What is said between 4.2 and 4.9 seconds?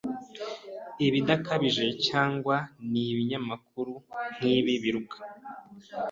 nkibi